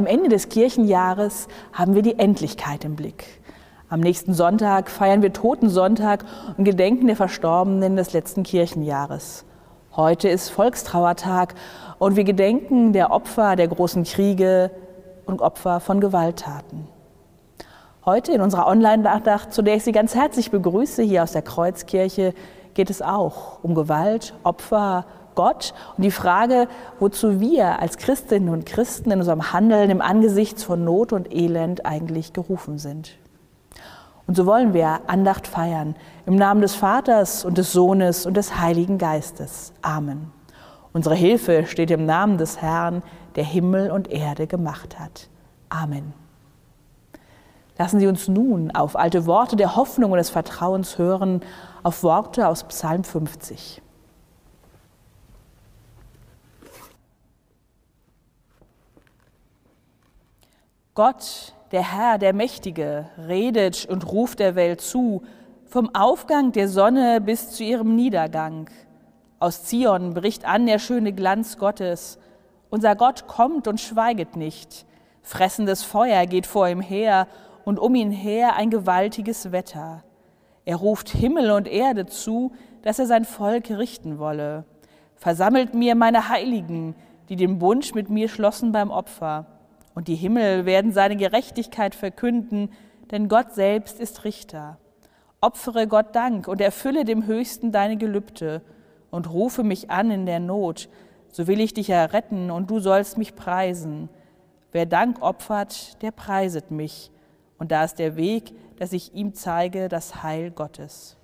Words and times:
am 0.00 0.06
Ende 0.06 0.30
des 0.30 0.48
Kirchenjahres 0.48 1.46
haben 1.74 1.94
wir 1.94 2.00
die 2.00 2.18
Endlichkeit 2.18 2.86
im 2.86 2.96
Blick. 2.96 3.38
Am 3.90 4.00
nächsten 4.00 4.32
Sonntag 4.32 4.88
feiern 4.88 5.20
wir 5.20 5.34
Totensonntag 5.34 6.24
und 6.56 6.64
gedenken 6.64 7.06
der 7.06 7.16
Verstorbenen 7.16 7.96
des 7.96 8.14
letzten 8.14 8.42
Kirchenjahres. 8.42 9.44
Heute 9.94 10.30
ist 10.30 10.48
Volkstrauertag 10.48 11.54
und 11.98 12.16
wir 12.16 12.24
gedenken 12.24 12.94
der 12.94 13.10
Opfer 13.10 13.56
der 13.56 13.68
großen 13.68 14.04
Kriege 14.04 14.70
und 15.26 15.42
Opfer 15.42 15.80
von 15.80 16.00
Gewalttaten. 16.00 16.88
Heute 18.06 18.32
in 18.32 18.40
unserer 18.40 18.68
Online-Nachdacht, 18.68 19.52
zu 19.52 19.60
der 19.60 19.76
ich 19.76 19.84
Sie 19.84 19.92
ganz 19.92 20.14
herzlich 20.14 20.50
begrüße, 20.50 21.02
hier 21.02 21.24
aus 21.24 21.32
der 21.32 21.42
Kreuzkirche, 21.42 22.32
geht 22.72 22.88
es 22.88 23.02
auch 23.02 23.62
um 23.62 23.74
Gewalt, 23.74 24.32
Opfer, 24.44 25.04
Gott 25.34 25.74
und 25.96 26.04
die 26.04 26.10
Frage, 26.10 26.68
wozu 26.98 27.40
wir 27.40 27.80
als 27.80 27.96
Christinnen 27.96 28.48
und 28.48 28.66
Christen 28.66 29.10
in 29.10 29.18
unserem 29.18 29.52
Handeln 29.52 29.90
im 29.90 30.00
Angesicht 30.00 30.60
von 30.60 30.84
Not 30.84 31.12
und 31.12 31.32
Elend 31.32 31.86
eigentlich 31.86 32.32
gerufen 32.32 32.78
sind. 32.78 33.18
Und 34.26 34.36
so 34.36 34.46
wollen 34.46 34.74
wir 34.74 35.00
Andacht 35.08 35.46
feiern 35.46 35.96
im 36.24 36.36
Namen 36.36 36.60
des 36.60 36.74
Vaters 36.74 37.44
und 37.44 37.58
des 37.58 37.72
Sohnes 37.72 38.26
und 38.26 38.36
des 38.36 38.60
Heiligen 38.60 38.96
Geistes. 38.96 39.72
Amen. 39.82 40.30
Unsere 40.92 41.14
Hilfe 41.14 41.66
steht 41.66 41.90
im 41.90 42.06
Namen 42.06 42.38
des 42.38 42.62
Herrn, 42.62 43.02
der 43.36 43.44
Himmel 43.44 43.90
und 43.90 44.10
Erde 44.10 44.46
gemacht 44.46 44.98
hat. 44.98 45.28
Amen. 45.68 46.12
Lassen 47.78 47.98
Sie 47.98 48.06
uns 48.06 48.28
nun 48.28 48.70
auf 48.72 48.94
alte 48.94 49.24
Worte 49.26 49.56
der 49.56 49.74
Hoffnung 49.74 50.12
und 50.12 50.18
des 50.18 50.30
Vertrauens 50.30 50.98
hören, 50.98 51.40
auf 51.82 52.02
Worte 52.02 52.46
aus 52.46 52.64
Psalm 52.64 53.04
50. 53.04 53.80
Gott, 60.94 61.54
der 61.70 61.92
Herr, 61.92 62.18
der 62.18 62.32
Mächtige, 62.32 63.08
redet 63.28 63.86
und 63.86 64.10
ruft 64.10 64.40
der 64.40 64.56
Welt 64.56 64.80
zu, 64.80 65.22
vom 65.64 65.94
Aufgang 65.94 66.50
der 66.50 66.68
Sonne 66.68 67.20
bis 67.20 67.52
zu 67.52 67.62
ihrem 67.62 67.94
Niedergang. 67.94 68.68
Aus 69.38 69.62
Zion 69.62 70.14
bricht 70.14 70.44
an 70.44 70.66
der 70.66 70.80
schöne 70.80 71.12
Glanz 71.12 71.58
Gottes. 71.58 72.18
Unser 72.70 72.96
Gott 72.96 73.28
kommt 73.28 73.68
und 73.68 73.80
schweiget 73.80 74.34
nicht. 74.34 74.84
Fressendes 75.22 75.84
Feuer 75.84 76.26
geht 76.26 76.46
vor 76.46 76.68
ihm 76.68 76.80
her 76.80 77.28
und 77.64 77.78
um 77.78 77.94
ihn 77.94 78.10
her 78.10 78.56
ein 78.56 78.70
gewaltiges 78.70 79.52
Wetter. 79.52 80.02
Er 80.64 80.76
ruft 80.76 81.08
Himmel 81.08 81.52
und 81.52 81.68
Erde 81.68 82.06
zu, 82.06 82.50
dass 82.82 82.98
er 82.98 83.06
sein 83.06 83.24
Volk 83.24 83.70
richten 83.70 84.18
wolle. 84.18 84.64
Versammelt 85.14 85.72
mir 85.72 85.94
meine 85.94 86.28
Heiligen, 86.28 86.96
die 87.28 87.36
den 87.36 87.60
Bund 87.60 87.94
mit 87.94 88.10
mir 88.10 88.28
schlossen 88.28 88.72
beim 88.72 88.90
Opfer. 88.90 89.46
Und 89.94 90.08
die 90.08 90.14
Himmel 90.14 90.66
werden 90.66 90.92
seine 90.92 91.16
Gerechtigkeit 91.16 91.94
verkünden, 91.94 92.70
denn 93.10 93.28
Gott 93.28 93.52
selbst 93.52 94.00
ist 94.00 94.24
Richter. 94.24 94.78
Opfere 95.40 95.86
Gott 95.86 96.14
Dank 96.14 96.48
und 96.48 96.60
erfülle 96.60 97.04
dem 97.04 97.26
Höchsten 97.26 97.72
deine 97.72 97.96
Gelübde 97.96 98.62
und 99.10 99.30
rufe 99.32 99.64
mich 99.64 99.90
an 99.90 100.10
in 100.10 100.26
der 100.26 100.40
Not, 100.40 100.88
so 101.32 101.46
will 101.46 101.60
ich 101.60 101.74
dich 101.74 101.90
erretten 101.90 102.50
und 102.50 102.70
du 102.70 102.80
sollst 102.80 103.18
mich 103.18 103.36
preisen. 103.36 104.08
Wer 104.72 104.86
Dank 104.86 105.22
opfert, 105.22 106.00
der 106.02 106.12
preiset 106.12 106.70
mich. 106.70 107.10
Und 107.58 107.72
da 107.72 107.84
ist 107.84 107.98
der 107.98 108.16
Weg, 108.16 108.52
dass 108.78 108.92
ich 108.92 109.14
ihm 109.14 109.34
zeige 109.34 109.88
das 109.88 110.22
Heil 110.22 110.50
Gottes. 110.50 111.16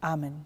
Amen. 0.00 0.44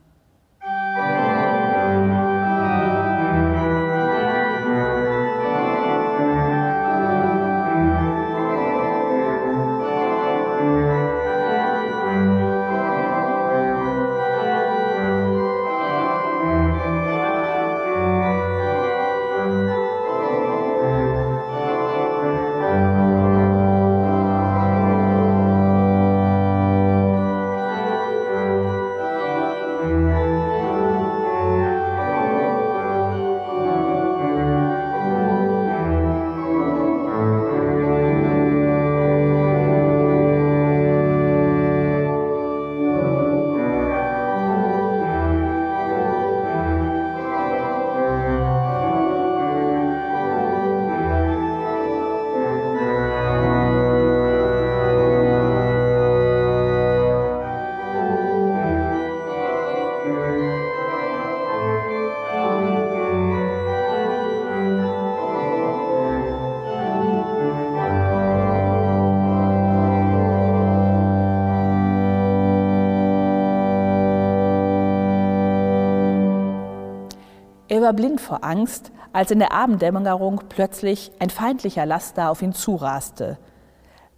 War 77.84 77.92
blind 77.92 78.20
vor 78.20 78.42
Angst, 78.42 78.90
als 79.12 79.30
in 79.30 79.38
der 79.38 79.52
Abenddämmerung 79.52 80.40
plötzlich 80.48 81.12
ein 81.20 81.30
feindlicher 81.30 81.86
Laster 81.86 82.30
auf 82.30 82.42
ihn 82.42 82.52
zuraste. 82.52 83.38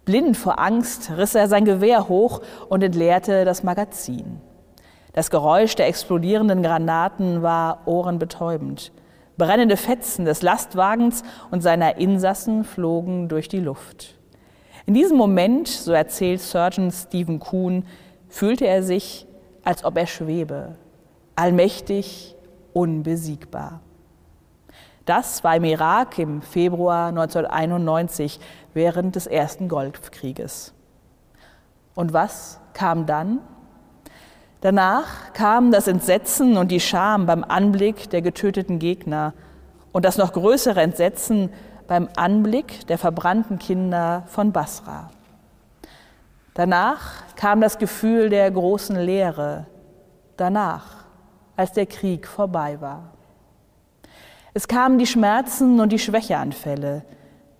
Blind 0.05 0.37
vor 0.37 0.57
Angst 0.57 1.11
riss 1.15 1.35
er 1.35 1.47
sein 1.47 1.65
Gewehr 1.65 2.07
hoch 2.07 2.41
und 2.69 2.81
entleerte 2.81 3.45
das 3.45 3.61
Magazin. 3.61 4.41
Das 5.13 5.29
Geräusch 5.29 5.75
der 5.75 5.87
explodierenden 5.87 6.63
Granaten 6.63 7.43
war 7.43 7.81
ohrenbetäubend. 7.85 8.93
Brennende 9.37 9.75
Fetzen 9.75 10.23
des 10.23 10.41
Lastwagens 10.41 11.23
und 11.51 11.61
seiner 11.61 11.97
Insassen 11.97 12.63
flogen 12.63 13.27
durch 13.27 13.49
die 13.49 13.59
Luft. 13.59 14.15
In 14.85 14.93
diesem 14.93 15.17
Moment, 15.17 15.67
so 15.67 15.91
erzählt 15.91 16.39
Surgeon 16.39 16.91
Stephen 16.91 17.39
Kuhn, 17.39 17.85
fühlte 18.29 18.65
er 18.65 18.81
sich, 18.81 19.27
als 19.65 19.83
ob 19.83 19.97
er 19.97 20.07
schwebe, 20.07 20.75
allmächtig, 21.35 22.36
unbesiegbar. 22.77 23.79
Das 25.05 25.43
war 25.43 25.55
im 25.55 25.63
Irak 25.63 26.19
im 26.19 26.43
Februar 26.43 27.07
1991 27.07 28.39
während 28.75 29.15
des 29.15 29.25
ersten 29.25 29.67
Golfkrieges. 29.67 30.73
Und 31.95 32.13
was 32.13 32.59
kam 32.73 33.07
dann? 33.07 33.39
Danach 34.61 35.33
kam 35.33 35.71
das 35.71 35.87
Entsetzen 35.87 36.55
und 36.55 36.69
die 36.69 36.79
Scham 36.79 37.25
beim 37.25 37.43
Anblick 37.43 38.11
der 38.11 38.21
getöteten 38.21 38.77
Gegner 38.77 39.33
und 39.91 40.05
das 40.05 40.17
noch 40.17 40.33
größere 40.33 40.81
Entsetzen 40.81 41.51
beim 41.87 42.09
Anblick 42.15 42.85
der 42.85 42.99
verbrannten 42.99 43.57
Kinder 43.57 44.23
von 44.27 44.51
Basra. 44.51 45.09
Danach 46.53 47.23
kam 47.35 47.59
das 47.61 47.79
Gefühl 47.79 48.29
der 48.29 48.51
großen 48.51 48.97
Leere. 48.97 49.65
Danach 50.35 51.06
als 51.57 51.73
der 51.73 51.87
Krieg 51.87 52.27
vorbei 52.27 52.79
war. 52.79 53.11
Es 54.53 54.67
kamen 54.67 54.97
die 54.97 55.05
Schmerzen 55.05 55.79
und 55.79 55.91
die 55.91 55.99
Schwächeanfälle, 55.99 57.03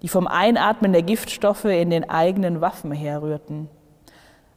die 0.02 0.08
vom 0.08 0.28
Einatmen 0.28 0.94
der 0.94 1.04
Giftstoffe 1.04 1.66
in 1.66 1.90
den 1.90 2.10
eigenen 2.10 2.62
Waffen 2.62 2.92
herrührten. 2.92 3.70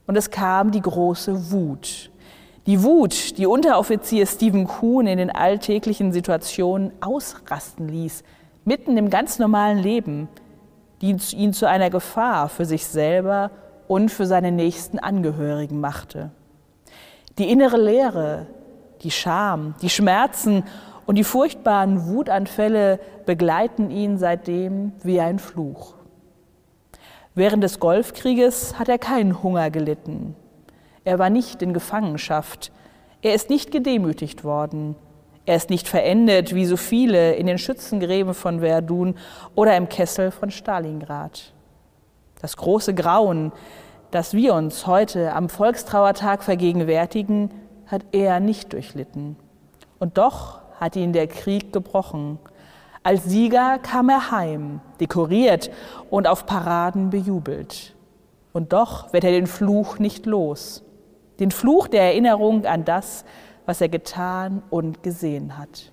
Und 0.06 0.16
es 0.16 0.30
kam 0.30 0.70
die 0.70 0.82
große 0.82 1.50
Wut. 1.50 2.10
Die 2.66 2.82
Wut, 2.82 3.38
die 3.38 3.46
Unteroffizier 3.46 4.26
Stephen 4.26 4.66
Kuhn 4.66 5.06
in 5.06 5.18
den 5.18 5.30
alltäglichen 5.30 6.12
Situationen 6.12 6.92
ausrasten 7.00 7.88
ließ, 7.88 8.22
mitten 8.64 8.96
im 8.96 9.10
ganz 9.10 9.38
normalen 9.38 9.78
Leben, 9.78 10.28
die 11.00 11.16
ihn 11.34 11.52
zu 11.52 11.66
einer 11.66 11.90
Gefahr 11.90 12.48
für 12.48 12.66
sich 12.66 12.86
selber 12.86 13.50
und 13.88 14.10
für 14.10 14.26
seine 14.26 14.52
nächsten 14.52 14.98
Angehörigen 14.98 15.80
machte. 15.80 16.30
Die 17.38 17.50
innere 17.50 17.78
Leere, 17.78 18.46
die 19.02 19.10
Scham, 19.10 19.74
die 19.82 19.90
Schmerzen 19.90 20.64
und 21.06 21.16
die 21.16 21.24
furchtbaren 21.24 22.06
Wutanfälle 22.06 23.00
begleiten 23.26 23.90
ihn 23.90 24.18
seitdem 24.18 24.92
wie 25.02 25.20
ein 25.20 25.38
Fluch. 25.38 25.94
Während 27.34 27.62
des 27.62 27.80
Golfkrieges 27.80 28.78
hat 28.78 28.88
er 28.88 28.98
keinen 28.98 29.42
Hunger 29.42 29.70
gelitten. 29.70 30.36
Er 31.04 31.18
war 31.18 31.30
nicht 31.30 31.62
in 31.62 31.72
Gefangenschaft. 31.72 32.72
Er 33.22 33.34
ist 33.34 33.50
nicht 33.50 33.70
gedemütigt 33.70 34.44
worden. 34.44 34.96
Er 35.46 35.56
ist 35.56 35.70
nicht 35.70 35.88
verendet 35.88 36.54
wie 36.54 36.66
so 36.66 36.76
viele 36.76 37.34
in 37.34 37.46
den 37.46 37.58
Schützengräben 37.58 38.34
von 38.34 38.60
Verdun 38.60 39.16
oder 39.54 39.76
im 39.76 39.88
Kessel 39.88 40.30
von 40.30 40.50
Stalingrad. 40.50 41.52
Das 42.40 42.56
große 42.56 42.94
Grauen, 42.94 43.52
das 44.10 44.34
wir 44.34 44.54
uns 44.54 44.86
heute 44.86 45.32
am 45.32 45.48
Volkstrauertag 45.48 46.42
vergegenwärtigen, 46.42 47.50
hat 47.90 48.02
er 48.12 48.40
nicht 48.40 48.72
durchlitten. 48.72 49.36
Und 49.98 50.16
doch 50.18 50.60
hat 50.78 50.96
ihn 50.96 51.12
der 51.12 51.26
Krieg 51.26 51.72
gebrochen. 51.72 52.38
Als 53.02 53.24
Sieger 53.24 53.78
kam 53.78 54.08
er 54.08 54.30
heim, 54.30 54.80
dekoriert 55.00 55.70
und 56.10 56.26
auf 56.26 56.46
Paraden 56.46 57.10
bejubelt. 57.10 57.94
Und 58.52 58.72
doch 58.72 59.12
wird 59.12 59.24
er 59.24 59.32
den 59.32 59.46
Fluch 59.46 59.98
nicht 59.98 60.26
los. 60.26 60.82
Den 61.38 61.50
Fluch 61.50 61.88
der 61.88 62.02
Erinnerung 62.02 62.66
an 62.66 62.84
das, 62.84 63.24
was 63.66 63.80
er 63.80 63.88
getan 63.88 64.62
und 64.70 65.02
gesehen 65.02 65.56
hat. 65.58 65.92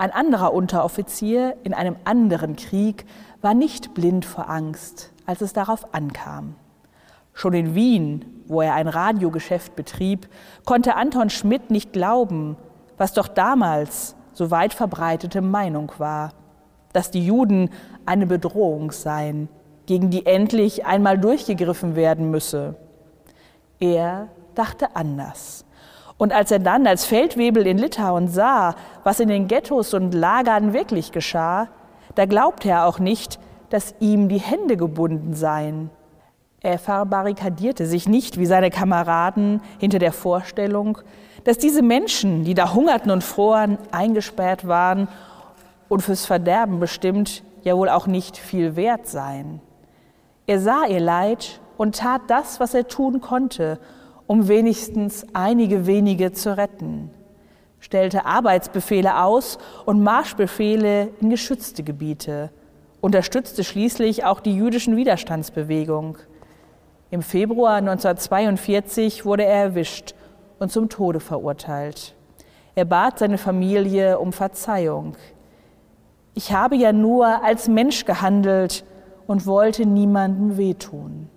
Ein 0.00 0.12
anderer 0.12 0.54
Unteroffizier 0.54 1.56
in 1.64 1.74
einem 1.74 1.96
anderen 2.04 2.54
Krieg 2.54 3.04
war 3.40 3.52
nicht 3.52 3.94
blind 3.94 4.24
vor 4.24 4.48
Angst, 4.48 5.10
als 5.26 5.40
es 5.40 5.52
darauf 5.52 5.92
ankam. 5.92 6.54
Schon 7.32 7.52
in 7.52 7.74
Wien, 7.74 8.24
wo 8.46 8.60
er 8.60 8.74
ein 8.74 8.86
Radiogeschäft 8.86 9.74
betrieb, 9.74 10.28
konnte 10.64 10.94
Anton 10.94 11.30
Schmidt 11.30 11.72
nicht 11.72 11.92
glauben, 11.92 12.56
was 12.96 13.12
doch 13.12 13.26
damals 13.26 14.14
so 14.34 14.52
weit 14.52 14.72
verbreitete 14.72 15.40
Meinung 15.40 15.90
war, 15.98 16.30
dass 16.92 17.10
die 17.10 17.26
Juden 17.26 17.70
eine 18.06 18.28
Bedrohung 18.28 18.92
seien, 18.92 19.48
gegen 19.86 20.10
die 20.10 20.26
endlich 20.26 20.86
einmal 20.86 21.18
durchgegriffen 21.18 21.96
werden 21.96 22.30
müsse. 22.30 22.76
Er 23.80 24.28
dachte 24.54 24.94
anders. 24.94 25.64
Und 26.18 26.32
als 26.32 26.50
er 26.50 26.58
dann 26.58 26.86
als 26.86 27.04
Feldwebel 27.04 27.66
in 27.66 27.78
Litauen 27.78 28.28
sah, 28.28 28.74
was 29.04 29.20
in 29.20 29.28
den 29.28 29.46
Ghettos 29.48 29.94
und 29.94 30.12
Lagern 30.12 30.72
wirklich 30.72 31.12
geschah, 31.12 31.68
da 32.16 32.26
glaubte 32.26 32.68
er 32.68 32.86
auch 32.86 32.98
nicht, 32.98 33.38
dass 33.70 33.94
ihm 34.00 34.28
die 34.28 34.40
Hände 34.40 34.76
gebunden 34.76 35.34
seien. 35.34 35.90
Er 36.60 36.78
verbarrikadierte 36.78 37.86
sich 37.86 38.08
nicht 38.08 38.38
wie 38.38 38.46
seine 38.46 38.70
Kameraden 38.70 39.62
hinter 39.78 40.00
der 40.00 40.12
Vorstellung, 40.12 40.98
dass 41.44 41.58
diese 41.58 41.82
Menschen, 41.82 42.42
die 42.44 42.54
da 42.54 42.74
hungerten 42.74 43.12
und 43.12 43.22
froren, 43.22 43.78
eingesperrt 43.92 44.66
waren 44.66 45.06
und 45.88 46.02
fürs 46.02 46.26
Verderben 46.26 46.80
bestimmt, 46.80 47.44
ja 47.62 47.76
wohl 47.76 47.88
auch 47.88 48.08
nicht 48.08 48.36
viel 48.36 48.74
wert 48.74 49.06
seien. 49.06 49.60
Er 50.48 50.58
sah 50.58 50.86
ihr 50.86 51.00
Leid 51.00 51.60
und 51.76 51.98
tat 51.98 52.22
das, 52.26 52.58
was 52.58 52.74
er 52.74 52.88
tun 52.88 53.20
konnte, 53.20 53.78
um 54.28 54.46
wenigstens 54.46 55.26
einige 55.32 55.86
wenige 55.86 56.32
zu 56.32 56.56
retten, 56.56 57.10
stellte 57.80 58.26
Arbeitsbefehle 58.26 59.22
aus 59.22 59.58
und 59.86 60.02
Marschbefehle 60.02 61.08
in 61.20 61.30
geschützte 61.30 61.82
Gebiete, 61.82 62.50
unterstützte 63.00 63.64
schließlich 63.64 64.24
auch 64.24 64.40
die 64.40 64.54
jüdischen 64.54 64.96
Widerstandsbewegung. 64.96 66.18
Im 67.10 67.22
Februar 67.22 67.76
1942 67.76 69.24
wurde 69.24 69.46
er 69.46 69.62
erwischt 69.64 70.14
und 70.58 70.70
zum 70.70 70.90
Tode 70.90 71.20
verurteilt. 71.20 72.14
Er 72.74 72.84
bat 72.84 73.18
seine 73.18 73.38
Familie 73.38 74.18
um 74.18 74.34
Verzeihung. 74.34 75.16
Ich 76.34 76.52
habe 76.52 76.76
ja 76.76 76.92
nur 76.92 77.42
als 77.42 77.66
Mensch 77.66 78.04
gehandelt 78.04 78.84
und 79.26 79.46
wollte 79.46 79.86
niemandem 79.86 80.58
wehtun. 80.58 81.30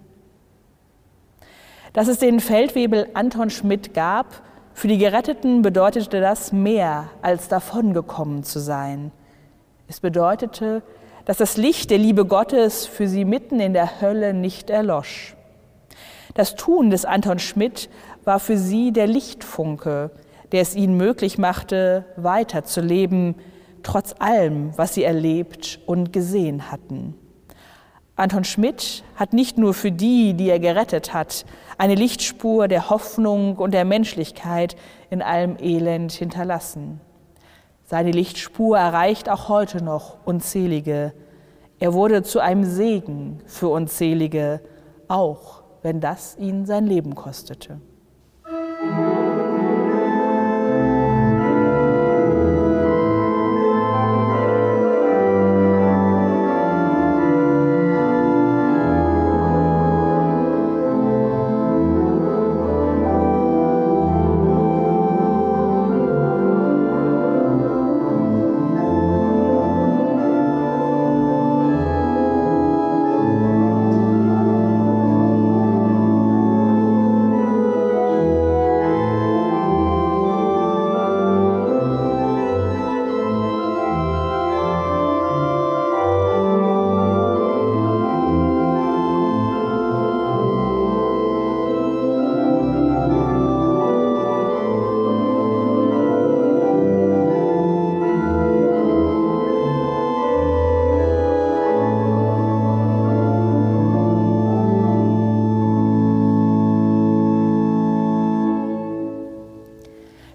Dass 1.94 2.08
es 2.08 2.20
den 2.20 2.40
Feldwebel 2.40 3.10
Anton 3.14 3.50
Schmidt 3.50 3.94
gab, 3.94 4.42
für 4.74 4.88
die 4.88 4.98
Geretteten 4.98 5.62
bedeutete 5.62 6.22
das 6.22 6.54
mehr 6.54 7.10
als 7.22 7.50
davongekommen 7.50 8.44
zu 8.44 8.60
sein. 8.60 9.12
Es 9.88 10.00
bedeutete, 10.00 10.84
dass 11.26 11.38
das 11.38 11.58
Licht 11.58 11.92
der 11.92 11.98
Liebe 11.98 12.26
Gottes 12.26 12.86
für 12.86 13.08
sie 13.08 13.26
mitten 13.26 13.60
in 13.60 13.74
der 13.74 14.02
Hölle 14.02 14.34
nicht 14.34 14.70
erlosch. 14.70 15.36
Das 16.34 16.56
Tun 16.56 16.90
des 16.90 17.04
Anton 17.04 17.40
Schmidt 17.40 17.90
war 18.24 18.40
für 18.40 18.58
sie 18.58 18.94
der 18.94 19.08
Lichtfunke, 19.08 20.12
der 20.54 20.62
es 20.62 20.76
ihnen 20.76 20.96
möglich 20.96 21.38
machte, 21.38 22.06
weiterzuleben, 22.16 23.36
trotz 23.84 24.16
allem, 24.20 24.72
was 24.78 24.94
sie 24.94 25.04
erlebt 25.04 25.80
und 25.86 26.14
gesehen 26.14 26.72
hatten. 26.72 27.16
Anton 28.16 28.44
Schmidt 28.44 29.04
hat 29.16 29.34
nicht 29.34 29.58
nur 29.58 29.74
für 29.74 29.92
die, 29.92 30.34
die 30.34 30.50
er 30.50 30.60
gerettet 30.60 31.14
hat, 31.14 31.46
eine 31.78 31.96
Lichtspur 31.96 32.68
der 32.68 32.90
Hoffnung 32.90 33.56
und 33.56 33.74
der 33.74 33.86
Menschlichkeit 33.86 34.76
in 35.10 35.22
allem 35.22 35.58
Elend 35.60 36.12
hinterlassen. 36.12 37.00
Seine 37.86 38.12
Lichtspur 38.12 38.78
erreicht 38.78 39.30
auch 39.30 39.50
heute 39.50 39.84
noch 39.84 40.18
unzählige. 40.26 41.14
Er 41.80 41.94
wurde 41.94 42.24
zu 42.24 42.40
einem 42.40 42.64
Segen 42.64 43.42
für 43.46 43.70
unzählige, 43.70 44.62
auch 45.08 45.64
wenn 45.82 46.00
das 46.00 46.38
ihn 46.38 46.66
sein 46.66 46.86
Leben 46.86 47.16
kostete. 47.16 47.82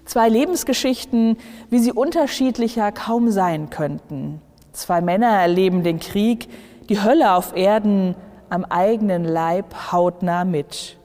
Zwei 0.07 0.29
Lebensgeschichten, 0.29 1.37
wie 1.69 1.79
sie 1.79 1.91
unterschiedlicher 1.91 2.93
kaum 2.93 3.29
sein 3.29 3.69
könnten. 3.69 4.41
Zwei 4.71 5.01
Männer 5.01 5.27
erleben 5.27 5.83
den 5.83 5.99
Krieg, 5.99 6.47
die 6.87 7.03
Hölle 7.03 7.33
auf 7.33 7.53
Erden 7.57 8.15
am 8.49 8.63
eigenen 8.63 9.25
Leib 9.25 9.91
hautnah 9.91 10.45
mit. 10.45 10.97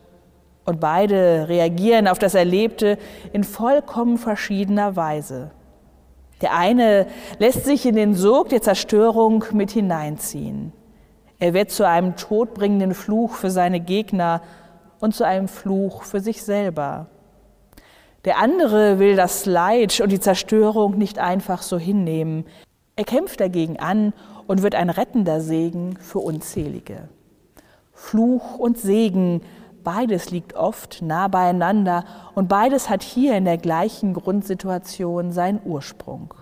Und 0.65 0.79
beide 0.79 1.49
reagieren 1.49 2.07
auf 2.07 2.21
das 2.21 2.37
Erlebte 2.37 2.97
in 3.33 3.43
vollkommen 3.43 4.19
verschiedener 4.19 4.95
Weise. 4.95 5.51
Der 6.41 6.57
eine 6.57 7.09
lässt 7.41 7.65
sich 7.65 7.85
in 7.85 7.97
den 7.97 8.15
Sog 8.15 8.51
der 8.51 8.63
Zerstörung 8.63 9.45
mit 9.51 9.73
hineinziehen. 9.73 10.73
Er 11.41 11.55
wird 11.55 11.73
zu 11.73 11.89
einem 11.89 12.15
todbringenden 12.15 12.95
Fluch 12.95 13.33
für 13.33 13.51
seine 13.51 13.81
Gegner 13.81 14.43
und 15.01 15.13
zu 15.13 15.25
einem 15.25 15.49
Fluch 15.49 16.05
für 16.05 16.21
sich 16.21 16.45
selber. 16.45 17.09
Der 18.25 18.39
andere 18.39 19.01
will 19.01 19.17
das 19.17 19.47
Leid 19.47 20.01
und 20.01 20.13
die 20.13 20.21
Zerstörung 20.21 20.97
nicht 20.97 21.19
einfach 21.19 21.63
so 21.63 21.77
hinnehmen. 21.79 22.45
Er 22.95 23.05
kämpft 23.05 23.41
dagegen 23.41 23.79
an 23.81 24.13
und 24.47 24.63
wird 24.63 24.77
ein 24.77 24.91
rettender 24.91 25.41
Segen 25.41 25.97
für 25.97 26.21
Unzählige. 26.21 27.09
Fluch 27.93 28.59
und 28.59 28.79
Segen, 28.79 29.43
beides 29.83 30.31
liegt 30.31 30.55
oft 30.55 31.03
nah 31.03 31.27
beieinander 31.27 32.05
und 32.35 32.49
beides 32.49 32.89
hat 32.89 33.03
hier 33.03 33.37
in 33.37 33.45
der 33.45 33.59
gleichen 33.59 34.15
Grundsituation 34.15 35.33
seinen 35.33 35.61
Ursprung. 35.65 36.33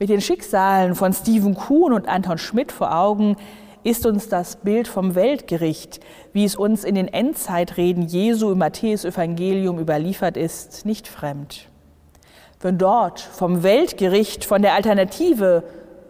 Mit 0.00 0.08
den 0.08 0.20
Schicksalen 0.20 0.94
von 0.94 1.12
Stephen 1.12 1.54
Kuhn 1.54 1.92
und 1.92 2.08
Anton 2.08 2.38
Schmidt 2.38 2.72
vor 2.72 2.94
Augen 2.94 3.36
ist 3.86 4.04
uns 4.04 4.28
das 4.28 4.56
Bild 4.56 4.88
vom 4.88 5.14
Weltgericht, 5.14 6.00
wie 6.32 6.44
es 6.44 6.56
uns 6.56 6.82
in 6.82 6.96
den 6.96 7.06
Endzeitreden 7.06 8.02
Jesu 8.02 8.50
im 8.50 8.58
Matthäus-Evangelium 8.58 9.78
überliefert 9.78 10.36
ist, 10.36 10.84
nicht 10.84 11.06
fremd. 11.06 11.68
Wenn 12.60 12.78
dort 12.78 13.20
vom 13.20 13.62
Weltgericht, 13.62 14.44
von 14.44 14.60
der 14.60 14.74
Alternative, 14.74 15.62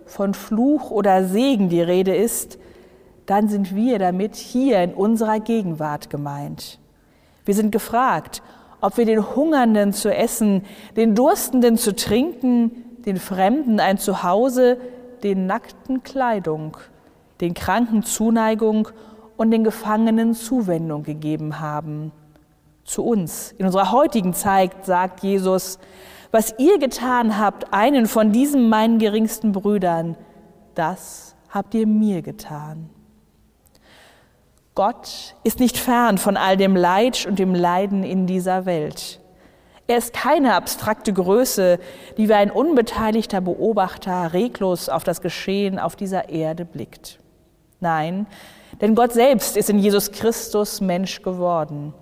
von 0.07 0.33
Fluch 0.33 0.91
oder 0.91 1.25
Segen 1.25 1.69
die 1.69 1.83
Rede 1.83 2.17
ist, 2.17 2.59
dann 3.27 3.49
sind 3.49 3.77
wir 3.77 3.99
damit 3.99 4.37
hier 4.37 4.83
in 4.83 4.95
unserer 4.95 5.41
Gegenwart 5.41 6.09
gemeint. 6.09 6.79
Wir 7.45 7.55
sind 7.55 7.73
gefragt, 7.73 8.41
ob 8.81 8.97
wir 8.97 9.05
den 9.05 9.37
Hungernden 9.37 9.93
zu 9.93 10.15
essen, 10.15 10.65
den 10.97 11.15
Durstenden 11.15 11.77
zu 11.77 11.95
trinken, 11.95 12.85
den 13.05 13.19
Fremden 13.19 13.81
ein 13.81 13.99
Zuhause, 13.99 14.79
den 15.23 15.45
Nackten 15.47 16.03
Kleidung, 16.03 16.79
den 17.41 17.55
Kranken 17.55 18.03
Zuneigung 18.03 18.89
und 19.37 19.51
den 19.51 19.65
Gefangenen 19.65 20.35
Zuwendung 20.35 21.03
gegeben 21.03 21.61
haben. 21.61 22.13
Zu 22.85 23.05
uns, 23.05 23.53
in 23.59 23.67
unserer 23.67 23.91
heutigen 23.91 24.33
Zeit, 24.33 24.87
sagt 24.87 25.23
Jesus, 25.23 25.79
was 26.31 26.55
ihr 26.59 26.79
getan 26.79 27.39
habt, 27.39 27.73
einen 27.73 28.07
von 28.07 28.33
diesen 28.33 28.69
meinen 28.69 28.99
geringsten 28.99 29.53
Brüdern, 29.53 30.17
das 30.75 31.35
habt 31.51 31.75
ihr 31.75 31.87
mir 31.87 32.23
getan. 32.23 32.91
Gott 34.75 35.35
ist 35.43 35.59
nicht 35.59 35.79
fern 35.79 36.19
von 36.19 36.37
all 36.37 36.57
dem 36.57 36.77
Leid 36.77 37.27
und 37.27 37.39
dem 37.39 37.55
Leiden 37.55 38.05
in 38.05 38.27
dieser 38.27 38.67
Welt. 38.67 39.21
Er 39.87 39.99
ist 39.99 40.13
keine 40.13 40.55
abstrakte 40.55 41.13
Größe, 41.13 41.79
die 42.19 42.29
wie 42.29 42.35
ein 42.35 42.51
unbeteiligter 42.51 43.41
Beobachter 43.41 44.33
reglos 44.33 44.89
auf 44.89 45.05
das 45.05 45.23
Geschehen 45.23 45.79
auf 45.79 45.97
dieser 45.97 46.29
Erde 46.29 46.65
blickt. 46.65 47.21
Nein, 47.81 48.27
denn 48.81 48.95
Gott 48.95 49.13
selbst 49.13 49.57
ist 49.57 49.71
in 49.71 49.79
Jesus 49.79 50.11
Christus 50.13 50.81
Mensch 50.81 51.23
geworden. 51.23 51.95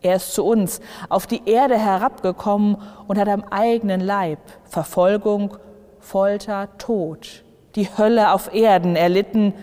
Er 0.00 0.16
ist 0.16 0.32
zu 0.32 0.44
uns 0.44 0.80
auf 1.08 1.26
die 1.26 1.42
Erde 1.46 1.76
herabgekommen 1.76 2.76
und 3.08 3.18
hat 3.18 3.28
am 3.28 3.42
eigenen 3.44 4.00
Leib 4.00 4.38
Verfolgung, 4.64 5.56
Folter, 5.98 6.68
Tod, 6.78 7.44
die 7.74 7.88
Hölle 7.98 8.32
auf 8.32 8.54
Erden 8.54 8.94
erlitten, 8.94 9.54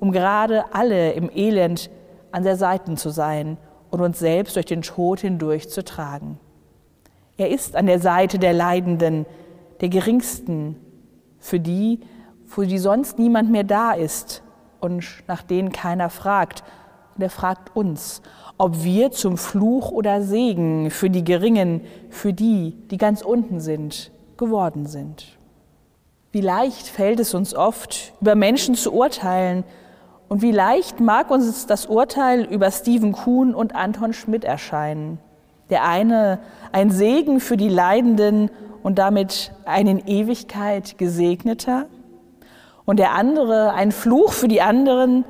um 0.00 0.10
gerade 0.10 0.64
alle 0.72 1.12
im 1.12 1.30
Elend 1.32 1.88
an 2.32 2.42
der 2.42 2.56
Seite 2.56 2.96
zu 2.96 3.10
sein 3.10 3.58
und 3.90 4.00
uns 4.00 4.18
selbst 4.18 4.56
durch 4.56 4.66
den 4.66 4.82
Tod 4.82 5.20
hindurch 5.20 5.70
zu 5.70 5.84
tragen. 5.84 6.38
Er 7.36 7.50
ist 7.50 7.76
an 7.76 7.86
der 7.86 8.00
Seite 8.00 8.38
der 8.38 8.52
Leidenden, 8.52 9.24
der 9.80 9.88
Geringsten, 9.88 10.76
für 11.38 11.60
die, 11.60 12.00
für 12.44 12.66
die 12.66 12.78
sonst 12.78 13.18
niemand 13.18 13.50
mehr 13.50 13.64
da 13.64 13.92
ist 13.92 14.42
und 14.86 15.04
nach 15.26 15.42
denen 15.42 15.72
keiner 15.72 16.08
fragt. 16.08 16.64
Und 17.16 17.22
er 17.22 17.30
fragt 17.30 17.74
uns, 17.76 18.22
ob 18.56 18.82
wir 18.84 19.10
zum 19.10 19.36
Fluch 19.36 19.90
oder 19.90 20.22
Segen 20.22 20.90
für 20.90 21.10
die 21.10 21.24
Geringen, 21.24 21.82
für 22.08 22.32
die, 22.32 22.76
die 22.90 22.96
ganz 22.96 23.22
unten 23.22 23.60
sind, 23.60 24.10
geworden 24.36 24.86
sind. 24.86 25.36
Wie 26.32 26.40
leicht 26.40 26.86
fällt 26.86 27.20
es 27.20 27.34
uns 27.34 27.54
oft, 27.54 28.12
über 28.20 28.34
Menschen 28.34 28.74
zu 28.74 28.92
urteilen, 28.92 29.64
und 30.28 30.42
wie 30.42 30.50
leicht 30.50 30.98
mag 30.98 31.30
uns 31.30 31.66
das 31.66 31.86
Urteil 31.86 32.42
über 32.42 32.70
Stephen 32.70 33.12
Kuhn 33.12 33.54
und 33.54 33.76
Anton 33.76 34.12
Schmidt 34.12 34.44
erscheinen. 34.44 35.18
Der 35.70 35.84
eine 35.84 36.40
ein 36.72 36.90
Segen 36.90 37.38
für 37.38 37.56
die 37.56 37.68
Leidenden 37.68 38.50
und 38.82 38.98
damit 38.98 39.52
ein 39.64 39.86
in 39.86 40.06
Ewigkeit 40.06 40.98
gesegneter, 40.98 41.86
und 42.86 42.98
der 42.98 43.12
andere 43.12 43.74
ein 43.74 43.92
Fluch 43.92 44.32
für 44.32 44.48
die 44.48 44.62
anderen 44.62 45.24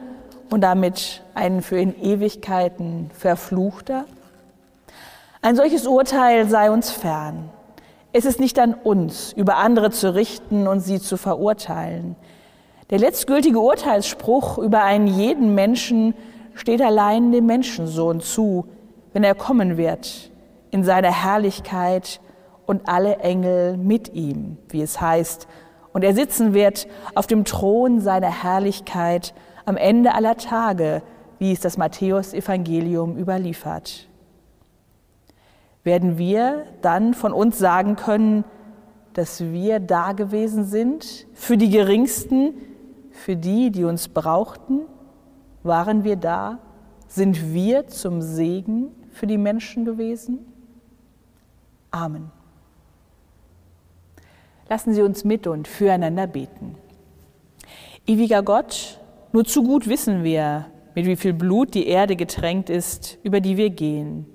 und 0.51 0.61
damit 0.61 1.23
ein 1.35 1.63
für 1.63 1.79
in 1.79 2.01
Ewigkeiten 2.01 3.11
verfluchter? 3.19 4.05
Ein 5.43 5.57
solches 5.57 5.87
Urteil 5.87 6.49
sei 6.49 6.71
uns 6.71 6.91
fern. 6.91 7.51
Es 8.13 8.25
ist 8.25 8.41
nicht 8.41 8.59
an 8.59 8.75
uns, 8.75 9.33
über 9.33 9.57
andere 9.57 9.91
zu 9.91 10.15
richten 10.15 10.69
und 10.69 10.81
sie 10.81 11.01
zu 11.01 11.17
verurteilen. 11.17 12.17
Der 12.91 12.99
letztgültige 12.99 13.59
Urteilsspruch 13.59 14.59
über 14.59 14.85
einen 14.85 15.07
jeden 15.07 15.55
Menschen 15.55 16.15
steht 16.55 16.81
allein 16.81 17.33
dem 17.33 17.47
Menschensohn 17.47 18.21
zu, 18.21 18.67
wenn 19.13 19.25
er 19.25 19.35
kommen 19.35 19.77
wird, 19.77 20.31
in 20.71 20.85
seiner 20.85 21.13
Herrlichkeit 21.13 22.21
und 22.65 22.89
alle 22.89 23.17
Engel 23.19 23.77
mit 23.77 24.15
ihm, 24.15 24.57
wie 24.69 24.83
es 24.83 25.01
heißt, 25.01 25.47
und 25.97 26.03
er 26.03 26.13
sitzen 26.13 26.53
wird 26.53 26.89
auf 27.15 27.27
dem 27.27 27.47
Thron 27.47 28.03
seiner 28.03 28.43
Herrlichkeit 28.43 29.33
am 29.65 29.79
Ende 29.79 30.15
aller 30.15 30.37
Tage, 30.37 31.01
wie 31.39 31.53
es 31.53 31.61
das 31.61 31.79
Matthäus-Evangelium 31.79 33.17
überliefert. 33.17 34.07
Werden 35.85 36.19
wir 36.19 36.67
dann 36.83 37.15
von 37.15 37.33
uns 37.33 37.59
sagen 37.59 37.97
können, 37.97 38.45
dass 39.15 39.41
wir 39.41 39.81
da 39.81 40.13
gewesen 40.13 40.67
sind 40.67 41.27
für 41.33 41.57
die 41.57 41.71
Geringsten, 41.71 42.53
für 43.11 43.35
die, 43.35 43.71
die 43.71 43.85
uns 43.85 44.09
brauchten? 44.09 44.83
Waren 45.63 46.05
wir 46.05 46.17
da? 46.17 46.59
Sind 47.09 47.55
wir 47.55 47.87
zum 47.87 48.21
Segen 48.21 48.89
für 49.13 49.27
die 49.27 49.39
Menschen 49.39 49.87
gewesen? 49.87 50.45
Amen. 51.91 52.36
Lassen 54.69 54.95
Sie 54.95 55.03
uns 55.03 55.25
mit 55.25 55.47
und 55.47 55.69
füreinander 55.69 56.27
beten. 56.27 56.75
Ewiger 58.07 58.43
Gott, 58.43 58.99
nur 59.33 59.45
zu 59.45 59.63
gut 59.63 59.89
wissen 59.89 60.25
wir, 60.25 60.67
mit 60.95 61.07
wie 61.07 61.17
viel 61.17 61.33
Blut 61.33 61.75
die 61.75 61.87
Erde 61.87 62.17
getränkt 62.17 62.69
ist, 62.71 63.19
über 63.23 63.41
die 63.41 63.57
wir 63.57 63.71
gehen. 63.71 64.27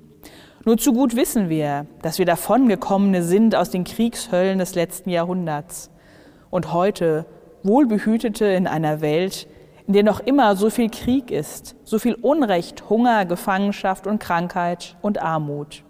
Nur 0.64 0.78
zu 0.78 0.94
gut 0.94 1.16
wissen 1.16 1.50
wir, 1.50 1.88
dass 2.02 2.20
wir 2.20 2.26
davongekommene 2.26 3.24
sind 3.24 3.56
aus 3.56 3.72
den 3.72 3.84
Kriegshöllen 3.84 4.60
des 4.60 4.76
letzten 4.76 5.10
Jahrhunderts 5.10 5.90
und 6.50 6.72
heute 6.72 7.26
Wohlbehütete 7.64 8.46
in 8.46 8.68
einer 8.68 9.02
Welt, 9.02 9.48
in 9.88 9.94
der 9.94 10.04
noch 10.04 10.20
immer 10.20 10.56
so 10.56 10.70
viel 10.70 10.90
Krieg 10.90 11.32
ist, 11.32 11.76
so 11.84 12.00
viel 12.00 12.14
Unrecht, 12.14 12.90
Hunger, 12.90 13.26
Gefangenschaft 13.26 14.08
und 14.08 14.20
Krankheit 14.20 14.96
und 15.02 15.22
Armut. 15.22 15.84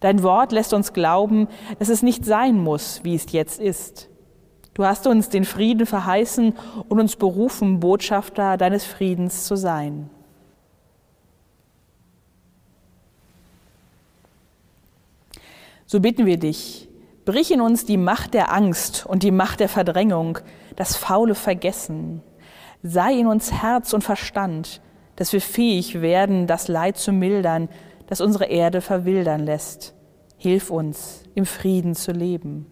Dein 0.00 0.22
Wort 0.22 0.52
lässt 0.52 0.72
uns 0.72 0.92
glauben, 0.92 1.48
dass 1.78 1.88
es 1.88 2.02
nicht 2.02 2.24
sein 2.24 2.56
muss, 2.58 3.00
wie 3.04 3.14
es 3.14 3.30
jetzt 3.32 3.60
ist. 3.60 4.08
Du 4.74 4.84
hast 4.84 5.06
uns 5.06 5.28
den 5.28 5.44
Frieden 5.44 5.86
verheißen 5.86 6.52
und 6.88 7.00
uns 7.00 7.14
berufen, 7.16 7.78
Botschafter 7.78 8.56
deines 8.56 8.84
Friedens 8.84 9.44
zu 9.46 9.56
sein. 9.56 10.10
So 15.86 16.00
bitten 16.00 16.26
wir 16.26 16.38
dich, 16.38 16.88
brich 17.24 17.52
in 17.52 17.60
uns 17.60 17.84
die 17.84 17.96
Macht 17.96 18.34
der 18.34 18.52
Angst 18.52 19.06
und 19.06 19.22
die 19.22 19.30
Macht 19.30 19.60
der 19.60 19.68
Verdrängung, 19.68 20.40
das 20.74 20.96
faule 20.96 21.36
Vergessen. 21.36 22.20
Sei 22.82 23.14
in 23.14 23.28
uns 23.28 23.52
Herz 23.52 23.92
und 23.92 24.02
Verstand, 24.02 24.80
dass 25.14 25.32
wir 25.32 25.40
fähig 25.40 26.00
werden, 26.00 26.48
das 26.48 26.66
Leid 26.66 26.96
zu 26.96 27.12
mildern, 27.12 27.68
das 28.06 28.20
unsere 28.20 28.46
Erde 28.46 28.80
verwildern 28.80 29.44
lässt. 29.44 29.94
Hilf 30.36 30.70
uns, 30.70 31.22
im 31.34 31.46
Frieden 31.46 31.94
zu 31.94 32.12
leben. 32.12 32.66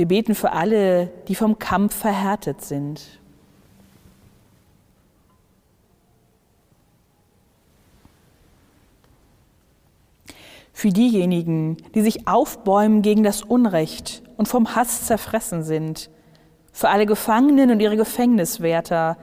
Wir 0.00 0.08
beten 0.08 0.34
für 0.34 0.52
alle, 0.52 1.08
die 1.28 1.34
vom 1.34 1.58
Kampf 1.58 1.94
verhärtet 1.94 2.62
sind. 2.62 3.20
Für 10.72 10.88
diejenigen, 10.88 11.76
die 11.94 12.00
sich 12.00 12.26
aufbäumen 12.26 13.02
gegen 13.02 13.22
das 13.22 13.42
Unrecht 13.42 14.22
und 14.38 14.48
vom 14.48 14.74
Hass 14.74 15.04
zerfressen 15.04 15.62
sind. 15.62 16.08
Für 16.80 16.88
alle 16.88 17.04
Gefangenen 17.04 17.70
und 17.70 17.80
ihre 17.80 17.98
Gefängniswärter, 17.98 19.18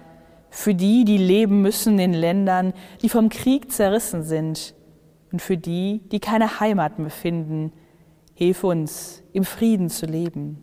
für 0.51 0.75
die, 0.75 1.05
die 1.05 1.17
leben 1.17 1.63
müssen 1.63 1.97
in 1.97 2.13
Ländern, 2.13 2.71
die 3.01 3.09
vom 3.09 3.29
Krieg 3.29 3.71
zerrissen 3.71 4.21
sind 4.21 4.75
und 5.31 5.41
für 5.41 5.57
die, 5.57 6.03
die 6.11 6.19
keine 6.19 6.59
Heimat 6.59 6.99
mehr 6.99 7.09
finden. 7.09 7.73
Hilf 8.35 8.63
uns, 8.63 9.23
im 9.33 9.43
Frieden 9.43 9.89
zu 9.89 10.05
leben. 10.05 10.61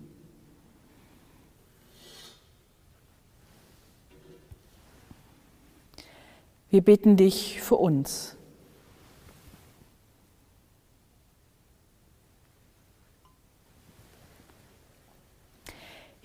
Wir 6.70 6.80
bitten 6.80 7.16
dich 7.16 7.60
für 7.60 7.74
uns. 7.74 8.36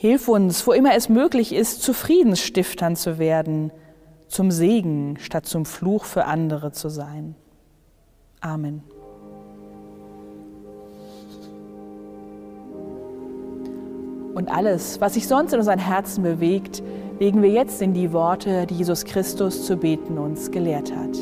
Hilf 0.01 0.29
uns, 0.29 0.65
wo 0.65 0.71
immer 0.71 0.95
es 0.95 1.09
möglich 1.09 1.53
ist, 1.53 1.83
zu 1.83 1.91
Friedensstiftern 1.91 2.95
zu 2.95 3.19
werden, 3.19 3.69
zum 4.29 4.49
Segen 4.49 5.17
statt 5.19 5.45
zum 5.45 5.65
Fluch 5.65 6.05
für 6.05 6.23
andere 6.23 6.71
zu 6.71 6.87
sein. 6.87 7.35
Amen. 8.39 8.81
Und 14.35 14.49
alles, 14.49 15.01
was 15.01 15.15
sich 15.15 15.27
sonst 15.27 15.51
in 15.51 15.59
unseren 15.59 15.79
Herzen 15.79 16.23
bewegt, 16.23 16.81
legen 17.19 17.41
wir 17.41 17.49
jetzt 17.49 17.81
in 17.81 17.93
die 17.93 18.13
Worte, 18.13 18.67
die 18.67 18.75
Jesus 18.75 19.03
Christus 19.03 19.65
zu 19.65 19.75
beten 19.75 20.17
uns 20.17 20.49
gelehrt 20.49 20.95
hat. 20.95 21.17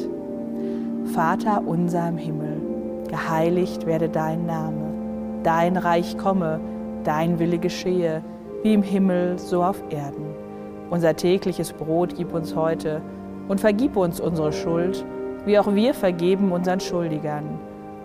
Vater 1.15 1.63
unser 1.65 2.09
im 2.09 2.17
Himmel, 2.17 2.61
geheiligt 3.09 3.87
werde 3.87 4.07
dein 4.07 4.45
Name, 4.45 5.41
dein 5.41 5.77
Reich 5.77 6.15
komme, 6.19 6.59
dein 7.03 7.39
Wille 7.39 7.57
geschehe 7.57 8.21
wie 8.67 8.73
im 8.73 8.83
Himmel, 8.83 9.39
so 9.39 9.63
auf 9.63 9.81
Erden. 9.91 10.25
Unser 10.89 11.15
tägliches 11.15 11.71
Brot 11.71 12.15
gib 12.17 12.33
uns 12.33 12.53
heute 12.53 13.01
und 13.47 13.61
vergib 13.61 13.95
uns 13.95 14.19
unsere 14.19 14.51
Schuld, 14.51 15.05
wie 15.45 15.57
auch 15.57 15.73
wir 15.73 15.93
vergeben 15.93 16.51
unseren 16.51 16.81
Schuldigern. 16.81 17.45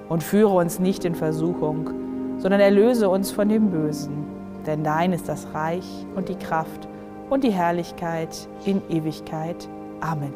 Und 0.08 0.22
führe 0.22 0.54
uns 0.54 0.78
nicht 0.78 1.04
in 1.04 1.16
Versuchung, 1.16 1.90
sondern 2.38 2.60
erlöse 2.60 3.08
uns 3.08 3.32
von 3.32 3.48
dem 3.48 3.70
Bösen. 3.70 4.24
Denn 4.64 4.84
dein 4.84 5.12
ist 5.12 5.28
das 5.28 5.48
Reich 5.52 6.06
und 6.14 6.28
die 6.28 6.36
Kraft 6.36 6.86
und 7.28 7.42
die 7.42 7.50
Herrlichkeit 7.50 8.46
in 8.64 8.82
Ewigkeit. 8.88 9.68
Amen. 10.00 10.32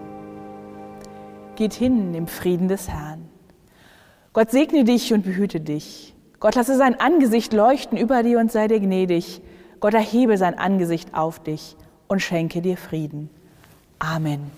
Geht 1.54 1.74
hin 1.74 2.14
im 2.14 2.26
Frieden 2.26 2.66
des 2.66 2.88
Herrn. 2.88 3.28
Gott 4.32 4.50
segne 4.50 4.82
dich 4.82 5.12
und 5.12 5.22
behüte 5.22 5.60
dich. 5.60 6.16
Gott 6.40 6.56
lasse 6.56 6.76
sein 6.76 6.98
Angesicht 6.98 7.52
leuchten 7.52 7.96
über 7.96 8.24
dir 8.24 8.40
und 8.40 8.50
sei 8.50 8.66
dir 8.66 8.80
gnädig. 8.80 9.40
Gott 9.80 9.94
erhebe 9.94 10.38
sein 10.38 10.58
Angesicht 10.58 11.14
auf 11.14 11.38
dich 11.42 11.76
und 12.08 12.20
schenke 12.20 12.62
dir 12.62 12.76
Frieden. 12.76 13.30
Amen. 13.98 14.50